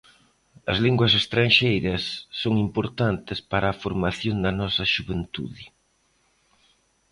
As 0.71 0.77
linguas 0.85 1.13
estranxeiras 1.21 2.03
son 2.41 2.53
importantes 2.67 3.39
para 3.51 3.67
a 3.69 3.77
formación 3.83 4.35
da 4.45 4.51
nosa 4.59 4.83
xuventude. 4.93 5.63